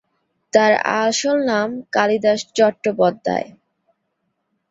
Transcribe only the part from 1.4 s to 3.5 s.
নাম কালিদাস চট্টোপাধ্যায়।